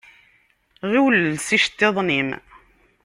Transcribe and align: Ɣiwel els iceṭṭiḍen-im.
Ɣiwel 0.91 1.15
els 1.31 1.47
iceṭṭiḍen-im. 1.55 2.29